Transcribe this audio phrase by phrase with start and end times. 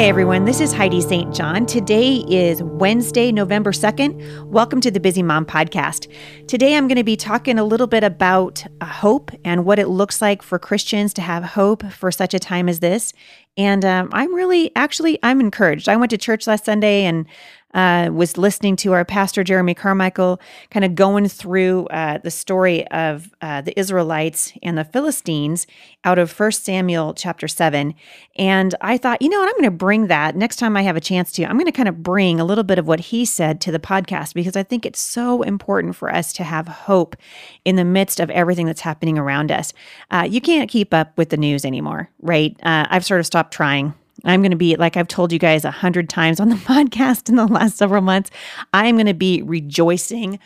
[0.00, 1.34] Hey everyone, this is Heidi St.
[1.34, 1.66] John.
[1.66, 4.46] Today is Wednesday, November 2nd.
[4.46, 6.10] Welcome to the Busy Mom Podcast.
[6.46, 9.88] Today I'm going to be talking a little bit about uh, hope and what it
[9.88, 13.12] looks like for Christians to have hope for such a time as this.
[13.58, 15.86] And um, I'm really, actually, I'm encouraged.
[15.86, 17.26] I went to church last Sunday and
[17.74, 20.40] uh, was listening to our pastor Jeremy Carmichael
[20.70, 25.66] kind of going through uh, the story of uh, the Israelites and the Philistines
[26.04, 27.94] out of First Samuel chapter 7.
[28.36, 30.96] And I thought, you know what, I'm going to bring that next time I have
[30.96, 31.44] a chance to.
[31.44, 33.78] I'm going to kind of bring a little bit of what he said to the
[33.78, 37.16] podcast because I think it's so important for us to have hope
[37.64, 39.72] in the midst of everything that's happening around us.
[40.10, 42.56] Uh, you can't keep up with the news anymore, right?
[42.62, 43.94] Uh, I've sort of stopped trying.
[44.24, 47.28] I'm going to be, like I've told you guys a hundred times on the podcast
[47.28, 48.30] in the last several months,
[48.72, 50.38] I'm going to be rejoicing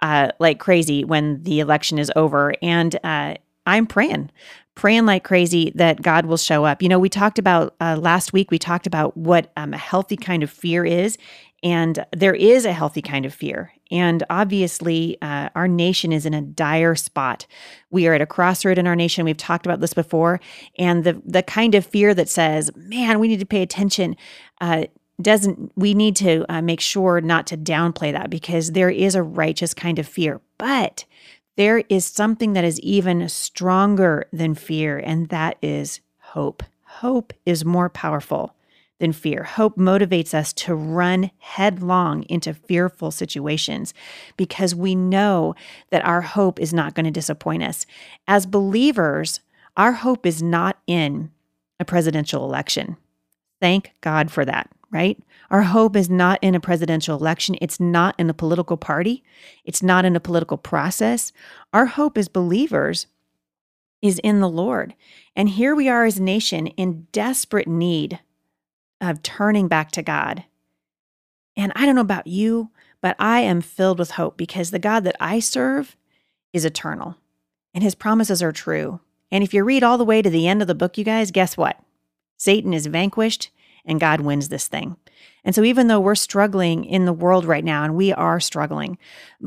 [0.00, 2.54] uh, like crazy when the election is over.
[2.62, 3.34] And uh,
[3.66, 4.30] I'm praying,
[4.74, 6.82] praying like crazy that God will show up.
[6.82, 10.16] You know, we talked about uh, last week, we talked about what um, a healthy
[10.16, 11.18] kind of fear is.
[11.62, 13.72] And there is a healthy kind of fear.
[13.90, 17.46] And obviously, uh, our nation is in a dire spot.
[17.90, 19.24] We are at a crossroad in our nation.
[19.24, 20.40] We've talked about this before.
[20.78, 24.16] And the, the kind of fear that says, man, we need to pay attention.
[24.60, 24.84] Uh,
[25.20, 29.22] doesn't we need to uh, make sure not to downplay that because there is a
[29.22, 31.04] righteous kind of fear but
[31.56, 37.64] there is something that is even stronger than fear and that is hope hope is
[37.64, 38.54] more powerful
[38.98, 39.44] than fear.
[39.44, 43.94] Hope motivates us to run headlong into fearful situations
[44.36, 45.54] because we know
[45.90, 47.86] that our hope is not going to disappoint us.
[48.26, 49.40] As believers,
[49.76, 51.30] our hope is not in
[51.78, 52.96] a presidential election.
[53.60, 55.18] Thank God for that, right?
[55.50, 57.56] Our hope is not in a presidential election.
[57.60, 59.22] It's not in a political party.
[59.64, 61.32] It's not in a political process.
[61.72, 63.06] Our hope as believers
[64.02, 64.94] is in the Lord.
[65.34, 68.20] And here we are as a nation in desperate need
[69.00, 70.44] of turning back to God.
[71.56, 72.70] And I don't know about you,
[73.00, 75.96] but I am filled with hope because the God that I serve
[76.52, 77.16] is eternal
[77.74, 79.00] and his promises are true.
[79.30, 81.30] And if you read all the way to the end of the book, you guys,
[81.30, 81.80] guess what?
[82.36, 83.50] Satan is vanquished
[83.84, 84.96] and God wins this thing.
[85.44, 88.98] And so, even though we're struggling in the world right now, and we are struggling,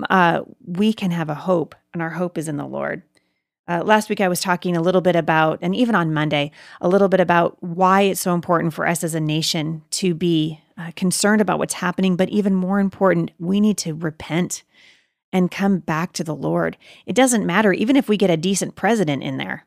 [0.10, 3.04] uh, we can have a hope, and our hope is in the Lord.
[3.68, 6.52] Uh, last week, I was talking a little bit about, and even on Monday,
[6.82, 10.60] a little bit about why it's so important for us as a nation to be
[10.78, 12.16] uh, concerned about what's happening.
[12.16, 14.64] But even more important, we need to repent
[15.32, 16.78] and come back to the Lord.
[17.06, 19.66] It doesn't matter, even if we get a decent president in there.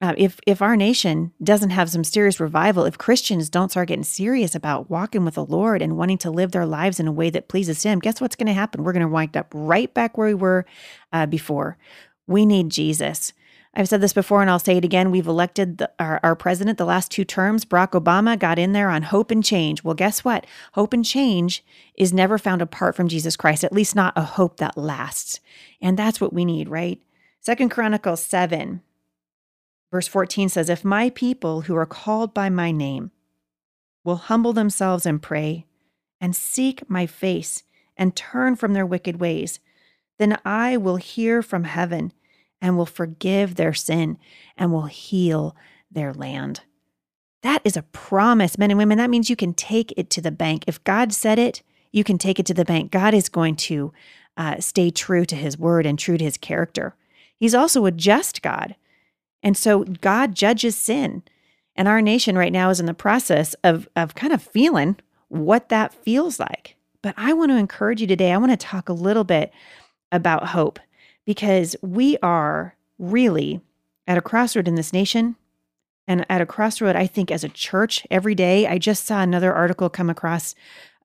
[0.00, 4.04] Uh, if if our nation doesn't have some serious revival, if Christians don't start getting
[4.04, 7.30] serious about walking with the Lord and wanting to live their lives in a way
[7.30, 8.82] that pleases Him, guess what's going to happen?
[8.82, 10.66] We're going to wind up right back where we were
[11.12, 11.78] uh, before.
[12.26, 13.32] We need Jesus.
[13.76, 15.10] I've said this before and I'll say it again.
[15.10, 17.64] We've elected the, our, our president the last two terms.
[17.64, 19.82] Barack Obama got in there on hope and change.
[19.82, 20.46] Well, guess what?
[20.72, 21.64] Hope and change
[21.96, 25.40] is never found apart from Jesus Christ, at least not a hope that lasts.
[25.80, 27.02] And that's what we need, right?
[27.40, 28.80] Second Chronicles 7,
[29.90, 33.10] verse 14 says, If my people who are called by my name
[34.04, 35.66] will humble themselves and pray
[36.20, 37.64] and seek my face
[37.96, 39.58] and turn from their wicked ways,
[40.18, 42.12] then I will hear from heaven
[42.60, 44.18] and will forgive their sin
[44.56, 45.56] and will heal
[45.90, 46.60] their land.
[47.42, 48.98] That is a promise, men and women.
[48.98, 50.64] That means you can take it to the bank.
[50.66, 51.62] If God said it,
[51.92, 52.90] you can take it to the bank.
[52.90, 53.92] God is going to
[54.36, 56.96] uh, stay true to his word and true to his character.
[57.36, 58.76] He's also a just God.
[59.42, 61.22] And so God judges sin.
[61.76, 64.96] And our nation right now is in the process of, of kind of feeling
[65.28, 66.76] what that feels like.
[67.02, 68.32] But I want to encourage you today.
[68.32, 69.52] I want to talk a little bit
[70.14, 70.78] about hope
[71.24, 73.60] because we are really
[74.06, 75.36] at a crossroad in this nation
[76.06, 78.66] and at a crossroad, I think, as a church every day.
[78.66, 80.54] I just saw another article come across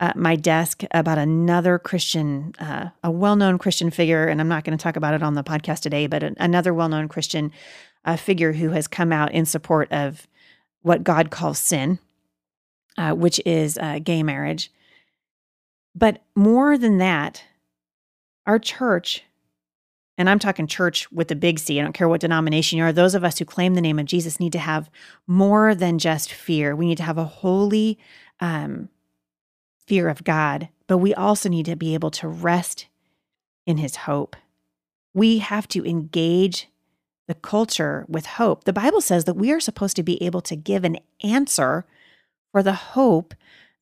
[0.01, 4.63] uh, my desk about another Christian, uh, a well known Christian figure, and I'm not
[4.63, 7.51] going to talk about it on the podcast today, but another well known Christian
[8.05, 10.27] uh, figure who has come out in support of
[10.81, 11.99] what God calls sin
[12.99, 14.71] uh, which is uh, gay marriage.
[15.95, 17.43] But more than that,
[18.45, 19.23] our church,
[20.17, 22.91] and I'm talking church with the big C, I don't care what denomination you are,
[22.91, 24.89] those of us who claim the name of Jesus need to have
[25.27, 26.75] more than just fear.
[26.75, 27.97] We need to have a holy
[28.39, 28.89] um,
[29.87, 32.87] fear of God, but we also need to be able to rest
[33.65, 34.35] in his hope.
[35.13, 36.67] We have to engage
[37.27, 38.63] the culture with hope.
[38.63, 41.85] The Bible says that we are supposed to be able to give an answer
[42.51, 43.33] for the hope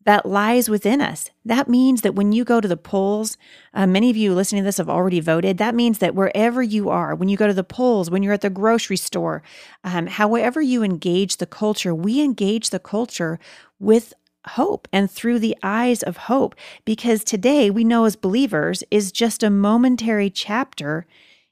[0.07, 1.29] that lies within us.
[1.43, 3.35] That means that when you go to the polls,
[3.73, 5.57] uh, many of you listening to this have already voted.
[5.57, 8.39] That means that wherever you are, when you go to the polls, when you're at
[8.39, 9.43] the grocery store,
[9.83, 13.37] um, however you engage the culture, we engage the culture
[13.79, 14.13] with
[14.51, 16.55] hope and through the eyes of hope.
[16.85, 21.05] Because today we know as believers is just a momentary chapter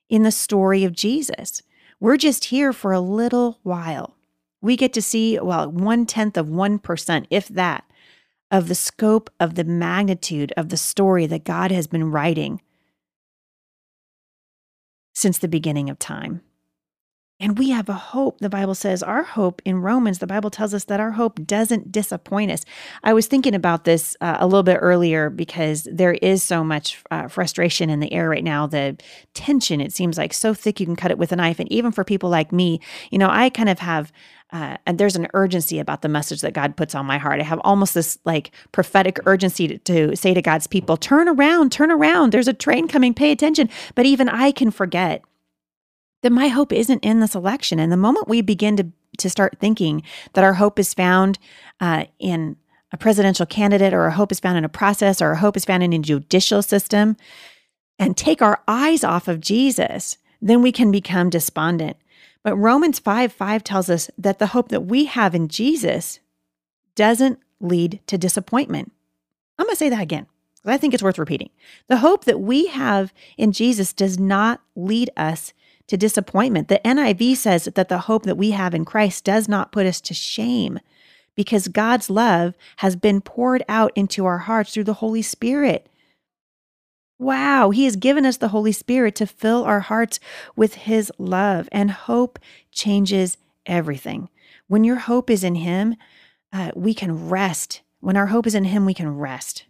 [0.10, 1.62] in the story of Jesus.
[2.00, 4.16] We're just here for a little while.
[4.62, 7.84] We get to see, well, one tenth of 1%, if that,
[8.52, 12.62] of the scope of the magnitude of the story that God has been writing
[15.14, 16.42] since the beginning of time.
[17.38, 18.40] And we have a hope.
[18.40, 21.92] The Bible says our hope in Romans, the Bible tells us that our hope doesn't
[21.92, 22.64] disappoint us.
[23.04, 27.04] I was thinking about this uh, a little bit earlier because there is so much
[27.12, 28.68] uh, frustration in the air right now.
[28.68, 28.98] The
[29.34, 31.60] tension, it seems like so thick you can cut it with a knife.
[31.60, 32.80] And even for people like me,
[33.12, 34.14] you know, I kind of have
[34.56, 37.42] uh, and there's an urgency about the message that God puts on my heart.
[37.42, 41.74] I have almost this like prophetic urgency to, to, say to God's people, turn around,
[41.74, 42.32] turn around.
[42.32, 43.70] There's a train coming, pay attention.
[43.96, 45.24] But even I can forget
[46.24, 47.80] that my hope isn't in this election.
[47.80, 48.88] And the moment we begin to,
[49.18, 50.04] to start thinking
[50.36, 51.38] that our hope is found
[51.82, 52.56] uh, in
[52.94, 55.66] a presidential candidate or our hope is found in a process or our hope is
[55.66, 57.18] found in a judicial system
[58.00, 61.98] and take our eyes off of Jesus, then we can become despondent.
[62.46, 66.20] But Romans 5 5 tells us that the hope that we have in Jesus
[66.94, 68.92] doesn't lead to disappointment.
[69.58, 70.28] I'm going to say that again.
[70.64, 71.50] I think it's worth repeating.
[71.88, 75.54] The hope that we have in Jesus does not lead us
[75.88, 76.68] to disappointment.
[76.68, 80.00] The NIV says that the hope that we have in Christ does not put us
[80.02, 80.80] to shame
[81.34, 85.90] because God's love has been poured out into our hearts through the Holy Spirit.
[87.18, 90.20] Wow, He has given us the Holy Spirit to fill our hearts
[90.56, 92.40] with His love, and hope
[92.72, 94.30] changes everything.
[94.68, 95.96] When your hope is in Him,
[96.52, 97.82] uh, we can rest.
[98.00, 99.66] When our hope is in Him, we can rest.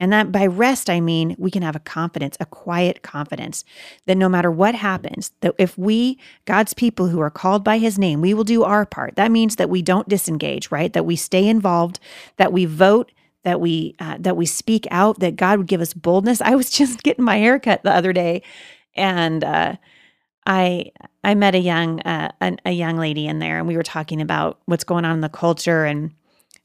[0.00, 3.64] And that by rest, I mean we can have a confidence, a quiet confidence
[4.06, 7.98] that no matter what happens, that if we, God's people who are called by his
[7.98, 9.16] name, we will do our part.
[9.16, 10.92] That means that we don't disengage, right?
[10.92, 12.00] That we stay involved,
[12.36, 13.12] that we vote,
[13.44, 16.40] that we uh, that we speak out that god would give us boldness.
[16.40, 18.42] I was just getting my hair cut the other day
[18.96, 19.76] and uh,
[20.46, 20.90] i
[21.22, 24.20] i met a young uh, a, a young lady in there and we were talking
[24.20, 26.12] about what's going on in the culture and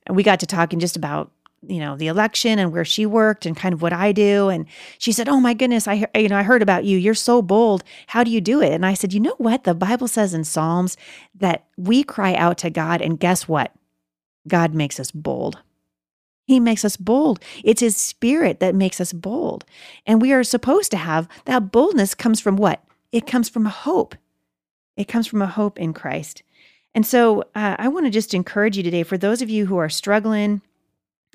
[0.09, 1.31] we got to talking just about
[1.67, 4.65] you know the election and where she worked and kind of what I do and
[4.97, 6.97] she said oh my goodness I you know I heard about you.
[6.97, 7.83] You're so bold.
[8.07, 8.71] How do you do it?
[8.71, 9.65] And I said you know what?
[9.65, 10.95] The bible says in psalms
[11.35, 13.73] that we cry out to God and guess what?
[14.47, 15.59] God makes us bold
[16.49, 17.39] he makes us bold.
[17.63, 19.65] It's His Spirit that makes us bold.
[20.07, 22.83] And we are supposed to have that boldness comes from what?
[23.11, 24.15] It comes from a hope.
[24.97, 26.41] It comes from a hope in Christ.
[26.95, 29.77] And so uh, I want to just encourage you today for those of you who
[29.77, 30.63] are struggling,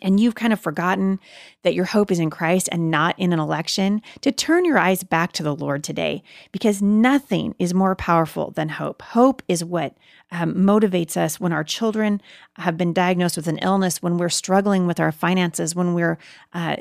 [0.03, 1.21] and you've kind of forgotten
[1.63, 5.03] that your hope is in Christ and not in an election, to turn your eyes
[5.05, 6.23] back to the Lord today
[6.53, 9.03] because nothing is more powerful than hope.
[9.03, 9.97] Hope is what
[10.31, 12.21] um, motivates us when our children
[12.57, 16.19] have been diagnosed with an illness, when we're struggling with our finances, when we're
[16.53, 16.77] uh,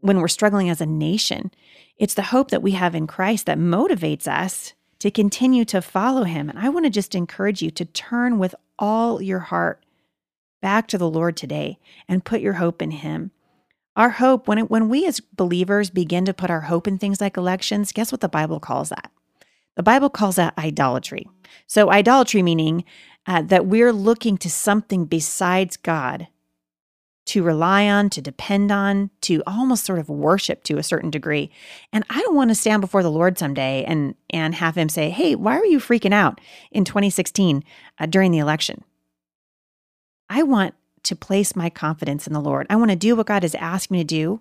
[0.00, 1.50] when we're struggling as a nation.
[1.98, 6.24] It's the hope that we have in Christ that motivates us to continue to follow
[6.24, 6.48] Him.
[6.48, 9.84] And I want to just encourage you to turn with all your heart
[10.62, 11.78] back to the Lord today
[12.08, 13.30] and put your hope in Him.
[13.94, 17.20] Our hope, when, it, when we as believers begin to put our hope in things
[17.20, 19.10] like elections, guess what the Bible calls that?
[19.76, 21.28] The Bible calls that idolatry.
[21.66, 22.84] So, idolatry meaning
[23.26, 26.28] uh, that we're looking to something besides God
[27.24, 31.50] to rely on, to depend on, to almost sort of worship to a certain degree.
[31.92, 35.10] And I don't want to stand before the Lord someday and and have him say,
[35.10, 36.40] "Hey, why are you freaking out
[36.70, 37.62] in 2016
[37.98, 38.84] uh, during the election?"
[40.32, 42.66] I want to place my confidence in the Lord.
[42.70, 44.40] I want to do what God has asked me to do,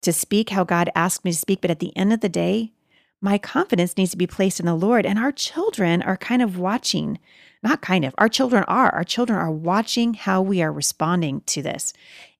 [0.00, 1.60] to speak how God asked me to speak.
[1.60, 2.72] But at the end of the day,
[3.20, 5.04] my confidence needs to be placed in the Lord.
[5.04, 7.18] And our children are kind of watching,
[7.62, 8.94] not kind of, our children are.
[8.94, 11.92] Our children are watching how we are responding to this.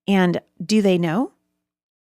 [0.09, 1.33] And do they know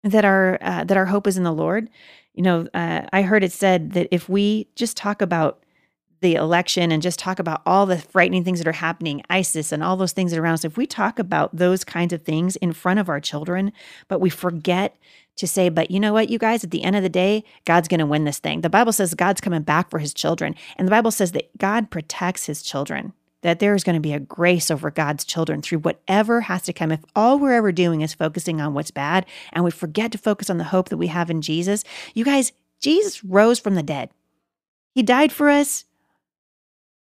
[0.02, 1.90] that our uh, that our hope is in the Lord?
[2.32, 5.62] You know, uh, I heard it said that if we just talk about
[6.20, 9.82] the election and just talk about all the frightening things that are happening, ISIS and
[9.82, 12.56] all those things that are around us, if we talk about those kinds of things
[12.56, 13.72] in front of our children,
[14.08, 14.96] but we forget
[15.36, 17.88] to say, but you know what, you guys, at the end of the day, God's
[17.88, 18.60] going to win this thing.
[18.60, 20.54] The Bible says God's coming back for his children.
[20.76, 24.12] And the Bible says that God protects his children, that there is going to be
[24.12, 26.92] a grace over God's children through whatever has to come.
[26.92, 30.50] If all we're ever doing is focusing on what's bad and we forget to focus
[30.50, 34.10] on the hope that we have in Jesus, you guys, Jesus rose from the dead.
[34.92, 35.86] He died for us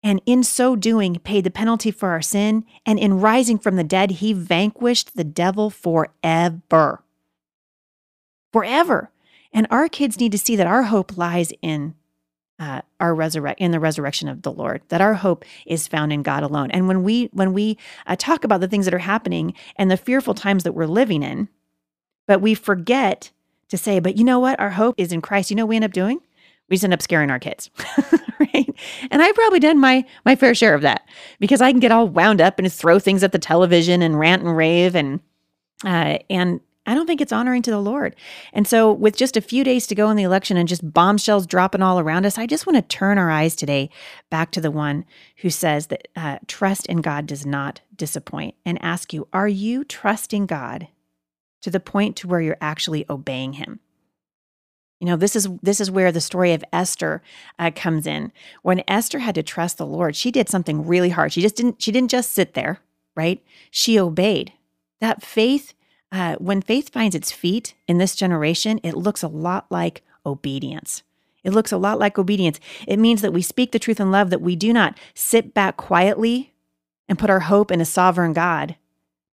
[0.05, 2.67] and in so doing paid the penalty for our sin.
[2.85, 7.03] And in rising from the dead, he vanquished the devil forever.
[8.53, 9.11] Forever.
[9.51, 11.95] And our kids need to see that our hope lies in
[12.59, 14.83] uh, our resurrect in the resurrection of the Lord.
[14.89, 16.71] That our hope is found in God alone.
[16.71, 19.97] And when we when we uh, talk about the things that are happening and the
[19.97, 21.49] fearful times that we're living in,
[22.29, 23.33] but we forget
[23.71, 24.61] to say, but you know what?
[24.61, 25.51] Our hope is in Christ.
[25.51, 26.21] You know, we end up doing
[26.69, 27.71] we just end up scaring our kids
[28.39, 28.64] right
[29.15, 31.09] and i've probably done my my fair share of that
[31.41, 34.43] because i can get all wound up and throw things at the television and rant
[34.43, 35.21] and rave and
[35.85, 38.15] uh, and I don't think it's honoring to the Lord.
[38.53, 41.47] And so, with just a few days to go in the election and just bombshells
[41.47, 43.89] dropping all around us, I just want to turn our eyes today
[44.31, 45.07] back to the one
[45.39, 49.85] who says that uh, trust in God does not disappoint and ask you, are you
[49.85, 50.89] trusting God
[51.63, 53.81] to the point to where you're actually obeying Him?
[55.01, 57.23] You know, this is this is where the story of Esther
[57.59, 58.33] uh, comes in.
[58.63, 61.33] When Esther had to trust the Lord, she did something really hard.
[61.33, 61.83] She just didn't.
[61.83, 62.81] She didn't just sit there,
[63.15, 63.45] right?
[63.71, 64.53] She obeyed.
[65.01, 65.75] That faith,
[66.13, 71.03] uh, when faith finds its feet in this generation, it looks a lot like obedience.
[71.43, 72.59] It looks a lot like obedience.
[72.89, 75.77] It means that we speak the truth in love, that we do not sit back
[75.77, 76.55] quietly
[77.09, 78.77] and put our hope in a sovereign God,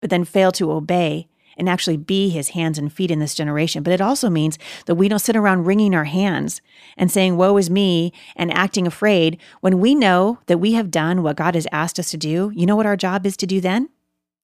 [0.01, 1.29] but then fail to obey
[1.61, 3.83] and actually be his hands and feet in this generation.
[3.83, 6.63] But it also means that we don't sit around wringing our hands
[6.97, 11.23] and saying, Woe is me, and acting afraid when we know that we have done
[11.23, 12.51] what God has asked us to do.
[12.55, 13.91] You know what our job is to do then?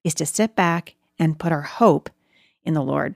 [0.05, 2.11] Is to sit back and put our hope
[2.63, 3.15] in the Lord.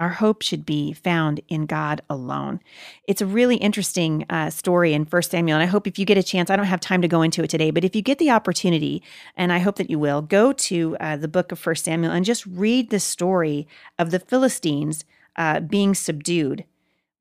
[0.00, 2.60] Our hope should be found in God alone.
[3.08, 6.16] It's a really interesting uh, story in First Samuel, and I hope if you get
[6.16, 8.18] a chance, I don't have time to go into it today, but if you get
[8.18, 9.02] the opportunity,
[9.36, 12.24] and I hope that you will, go to uh, the book of First Samuel and
[12.24, 13.66] just read the story
[13.98, 16.64] of the Philistines uh, being subdued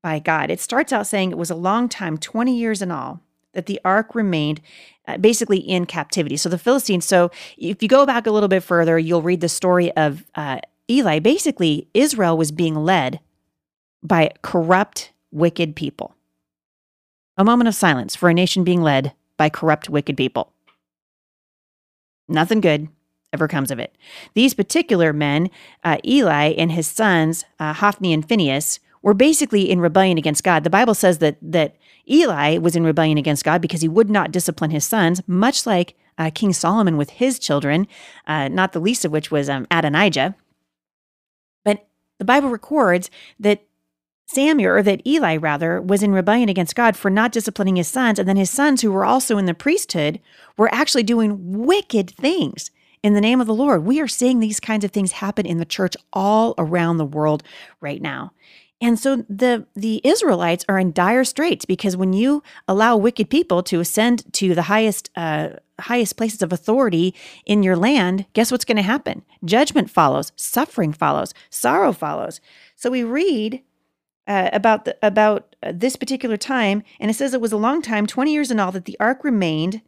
[0.04, 0.52] by God.
[0.52, 3.22] It starts out saying it was a long time, 20 years in all,
[3.54, 4.62] that the ark remained
[5.08, 6.38] uh, basically in captivity.
[6.38, 9.50] So the Philistines, so if you go back a little bit further, you'll read the
[9.50, 13.20] story of uh, Eli, basically, Israel was being led
[14.02, 16.16] by corrupt, wicked people.
[17.38, 20.54] A moment of silence for a nation being led by corrupt, wicked people.
[22.28, 22.88] Nothing good
[23.34, 23.96] ever comes of it.
[24.34, 25.50] These particular men,
[25.84, 30.64] uh, Eli and his sons, uh, Hophni and Phinehas, were basically in rebellion against God.
[30.64, 31.76] The Bible says that that
[32.10, 35.96] Eli was in rebellion against God because he would not discipline his sons, much like
[36.18, 37.88] uh, King Solomon with his children,
[38.26, 40.36] uh, not the least of which was um, Adonijah,
[42.20, 43.10] the Bible records
[43.40, 43.64] that
[44.28, 48.20] Samuel, or that Eli rather, was in rebellion against God for not disciplining his sons.
[48.20, 50.20] And then his sons, who were also in the priesthood,
[50.58, 52.72] were actually doing wicked things
[53.04, 53.86] in the name of the Lord.
[53.86, 57.42] We are seeing these kinds of things happen in the church all around the world
[57.80, 58.34] right now.
[58.82, 63.64] And so the the Israelites are in dire straits because when you allow wicked people
[63.64, 67.14] to ascend to the highest uh, highest places of authority
[67.46, 69.24] in your land, guess what's going to happen?
[69.46, 72.42] Judgment follows, suffering follows, sorrow follows.
[72.76, 73.62] So we read
[74.28, 77.82] uh, about the, about uh, this particular time, and it says it was a long
[77.82, 79.82] time, twenty years in all, that the ark remained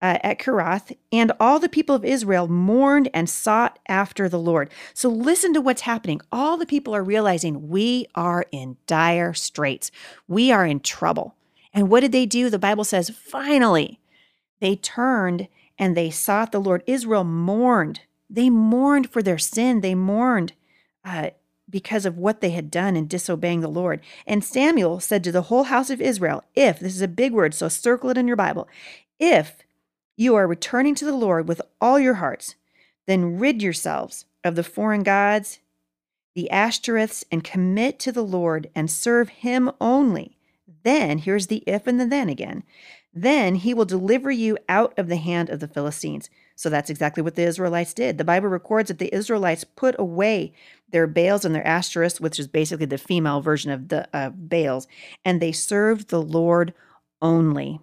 [0.00, 4.70] uh, at Kiriath, and all the people of Israel mourned and sought after the Lord.
[4.94, 6.20] So listen to what's happening.
[6.32, 9.90] All the people are realizing we are in dire straits.
[10.26, 11.36] We are in trouble.
[11.72, 12.50] And what did they do?
[12.50, 14.00] The Bible says, finally,
[14.62, 16.84] they turned and they sought the Lord.
[16.86, 18.02] Israel mourned.
[18.30, 19.80] They mourned for their sin.
[19.80, 20.52] They mourned
[21.04, 21.30] uh,
[21.68, 24.00] because of what they had done in disobeying the Lord.
[24.24, 27.54] And Samuel said to the whole house of Israel, if, this is a big word,
[27.54, 28.68] so circle it in your Bible,
[29.18, 29.56] if
[30.16, 32.54] you are returning to the Lord with all your hearts,
[33.08, 35.58] then rid yourselves of the foreign gods,
[36.36, 40.36] the Ashtoreths, and commit to the Lord and serve him only.
[40.84, 42.62] Then, here's the if and the then again.
[43.14, 46.30] Then he will deliver you out of the hand of the Philistines.
[46.56, 48.16] So that's exactly what the Israelites did.
[48.16, 50.52] The Bible records that the Israelites put away
[50.90, 54.86] their Baals and their Ashtoreths, which is basically the female version of the uh, Baals,
[55.24, 56.72] and they served the Lord
[57.20, 57.80] only.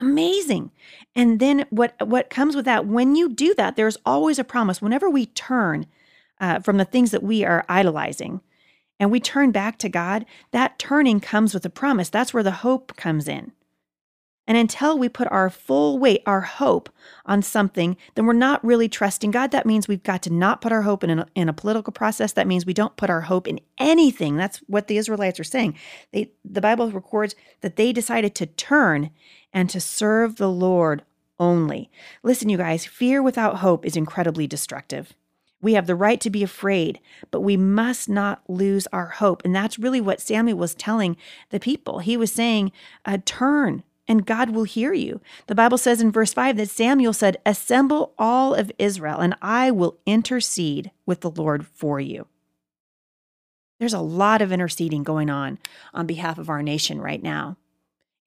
[0.00, 0.70] Amazing.
[1.14, 4.82] And then what what comes with that when you do that there's always a promise
[4.82, 5.86] whenever we turn
[6.38, 8.42] uh, from the things that we are idolizing
[9.00, 12.50] and we turn back to God that turning comes with a promise that's where the
[12.50, 13.52] hope comes in
[14.46, 16.88] And until we put our full weight, our hope
[17.24, 19.50] on something, then we're not really trusting God.
[19.50, 22.32] That means we've got to not put our hope in a, in a political process.
[22.32, 24.36] That means we don't put our hope in anything.
[24.36, 25.76] That's what the Israelites are saying.
[26.12, 29.10] They, the Bible records that they decided to turn
[29.52, 31.02] and to serve the Lord
[31.38, 31.90] only.
[32.22, 35.14] Listen, you guys, fear without hope is incredibly destructive.
[35.60, 37.00] We have the right to be afraid,
[37.30, 39.42] but we must not lose our hope.
[39.44, 41.16] And that's really what Samuel was telling
[41.50, 42.00] the people.
[42.00, 42.72] He was saying,
[43.04, 45.20] uh, Turn, and God will hear you.
[45.46, 49.70] The Bible says in verse 5 that Samuel said, Assemble all of Israel, and I
[49.70, 52.26] will intercede with the Lord for you.
[53.78, 55.58] There's a lot of interceding going on
[55.92, 57.56] on behalf of our nation right now.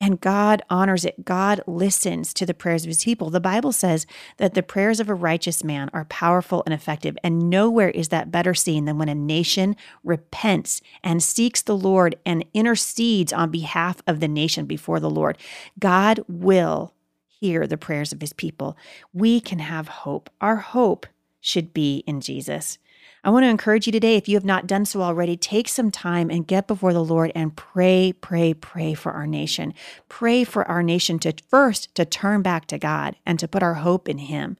[0.01, 1.25] And God honors it.
[1.25, 3.29] God listens to the prayers of his people.
[3.29, 7.17] The Bible says that the prayers of a righteous man are powerful and effective.
[7.21, 12.15] And nowhere is that better seen than when a nation repents and seeks the Lord
[12.25, 15.37] and intercedes on behalf of the nation before the Lord.
[15.79, 16.93] God will
[17.27, 18.77] hear the prayers of his people.
[19.13, 20.29] We can have hope.
[20.39, 21.07] Our hope
[21.41, 22.77] should be in Jesus.
[23.23, 25.91] I want to encourage you today, if you have not done so already, take some
[25.91, 29.73] time and get before the Lord and pray, pray, pray for our nation.
[30.07, 33.75] Pray for our nation to first to turn back to God and to put our
[33.75, 34.57] hope in Him,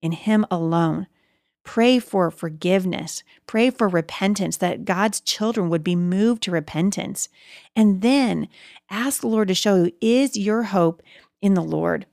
[0.00, 1.08] in Him alone.
[1.64, 3.22] Pray for forgiveness.
[3.46, 7.28] Pray for repentance, that God's children would be moved to repentance.
[7.74, 8.48] And then
[8.88, 11.02] ask the Lord to show you is your hope
[11.42, 12.06] in the Lord?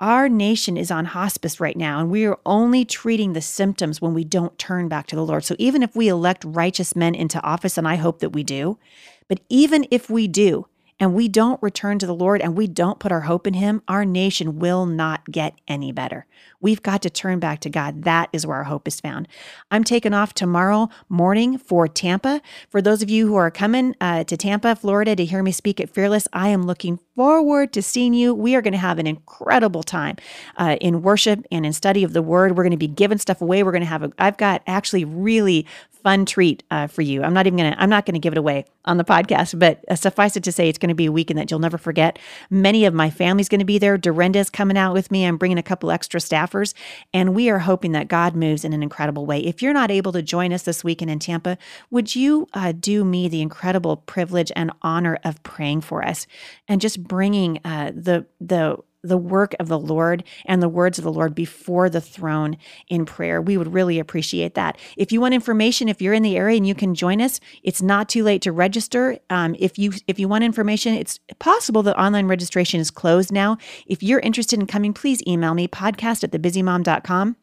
[0.00, 4.12] Our nation is on hospice right now, and we are only treating the symptoms when
[4.12, 5.44] we don't turn back to the Lord.
[5.44, 8.78] So, even if we elect righteous men into office, and I hope that we do,
[9.26, 10.66] but even if we do,
[10.98, 13.82] and we don't return to the Lord and we don't put our hope in Him,
[13.88, 16.26] our nation will not get any better.
[16.60, 18.04] We've got to turn back to God.
[18.04, 19.28] That is where our hope is found.
[19.70, 22.40] I'm taking off tomorrow morning for Tampa.
[22.70, 25.80] For those of you who are coming uh, to Tampa, Florida to hear me speak
[25.80, 28.34] at Fearless, I am looking forward to seeing you.
[28.34, 30.16] We are going to have an incredible time
[30.56, 32.56] uh, in worship and in study of the Word.
[32.56, 33.62] We're going to be giving stuff away.
[33.62, 35.66] We're going to have a, I've got actually really
[36.06, 37.20] fun treat uh, for you.
[37.24, 39.96] I'm not even gonna I'm not gonna give it away on the podcast, but uh,
[39.96, 42.18] suffice it to say, it's going to be a weekend that you'll never forget.
[42.48, 43.98] Many of my family's going to be there.
[43.98, 45.24] Dorinda's coming out with me.
[45.24, 46.74] I'm bringing a couple extra staffers,
[47.12, 49.40] and we are hoping that God moves in an incredible way.
[49.40, 51.58] If you're not able to join us this weekend in Tampa,
[51.90, 56.26] would you uh, do me the incredible privilege and honor of praying for us
[56.68, 61.04] and just bringing uh, the the the work of the Lord and the words of
[61.04, 62.56] the Lord before the throne
[62.88, 63.40] in prayer.
[63.40, 64.78] We would really appreciate that.
[64.96, 67.82] If you want information, if you're in the area and you can join us, it's
[67.82, 69.18] not too late to register.
[69.30, 73.58] Um, if you if you want information, it's possible that online registration is closed now.
[73.86, 77.36] If you're interested in coming, please email me podcast at thebusymom.com.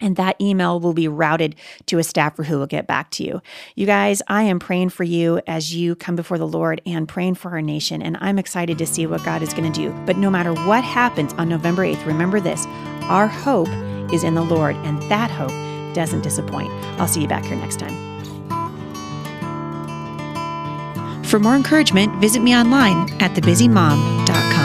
[0.00, 1.56] And that email will be routed
[1.86, 3.42] to a staffer who will get back to you.
[3.74, 7.34] You guys, I am praying for you as you come before the Lord and praying
[7.34, 8.00] for our nation.
[8.02, 9.90] And I'm excited to see what God is going to do.
[10.06, 12.66] But no matter what happens on November 8th, remember this
[13.02, 13.68] our hope
[14.12, 15.52] is in the Lord, and that hope
[15.94, 16.70] doesn't disappoint.
[17.00, 18.08] I'll see you back here next time.
[21.24, 24.57] For more encouragement, visit me online at thebusymom.com.